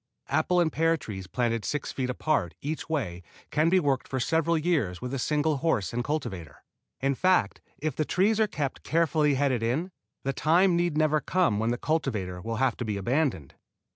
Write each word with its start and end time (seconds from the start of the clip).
Apple 0.29 0.59
and 0.59 0.71
pear 0.73 0.97
trees 0.97 1.27
planted 1.27 1.63
six 1.63 1.91
feet 1.91 2.09
apart 2.09 2.55
each 2.59 2.89
way 2.89 3.21
can 3.51 3.69
be 3.69 3.79
worked 3.79 4.07
for 4.07 4.19
several 4.19 4.57
years 4.57 4.99
with 4.99 5.13
a 5.13 5.19
single 5.19 5.57
horse 5.57 5.93
and 5.93 6.03
cultivator. 6.03 6.63
In 7.01 7.13
fact 7.13 7.61
if 7.77 7.95
the 7.95 8.03
trees 8.03 8.39
are 8.39 8.47
kept 8.47 8.81
carefully 8.81 9.35
headed 9.35 9.61
in, 9.61 9.91
the 10.23 10.33
time 10.33 10.75
need 10.75 10.97
never 10.97 11.21
come 11.21 11.59
when 11.59 11.69
the 11.69 11.77
cultivator 11.77 12.41
will 12.41 12.55
have 12.55 12.75
to 12.77 12.83
be 12.85 12.97
abandoned. 12.97 13.53